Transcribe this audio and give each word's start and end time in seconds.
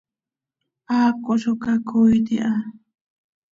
Haaco 0.87 1.31
zo 1.41 1.53
cacoiit 1.63 2.27
iha. 2.37 2.51